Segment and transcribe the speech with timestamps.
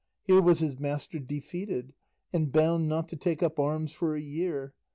[0.23, 1.93] Here was his master defeated,
[2.33, 4.73] and bound not to take up arms for a year.